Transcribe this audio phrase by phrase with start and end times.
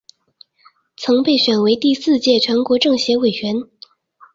[0.97, 3.53] 曾被选为第四届全国政协委员。